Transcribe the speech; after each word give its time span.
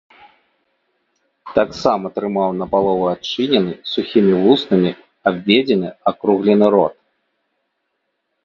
Таксама 1.57 2.05
трымаў 2.15 2.49
напалову 2.61 3.03
адчынены, 3.15 3.73
сухімі 3.93 4.33
вуснамі 4.47 4.91
абведзены, 5.33 5.89
акруглены 6.13 6.65
рот. 6.79 6.95